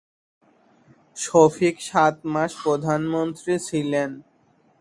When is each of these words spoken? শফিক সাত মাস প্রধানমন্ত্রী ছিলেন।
শফিক 1.17 1.75
সাত 1.89 2.15
মাস 2.33 2.51
প্রধানমন্ত্রী 2.63 3.53
ছিলেন। 3.67 4.09